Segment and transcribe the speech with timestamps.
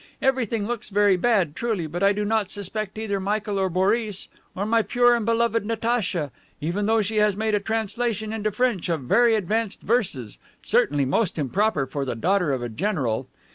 [0.19, 4.65] Everything looks very bad, truly, but I do not suspect either Michael or Boris or
[4.65, 9.01] my pure and beloved Natacha (even though she has made a translation into French of
[9.01, 13.27] very advanced verses, certainly most improper for the daughter of a general).